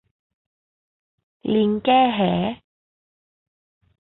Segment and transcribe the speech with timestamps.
[1.53, 2.19] ลิงแก้แห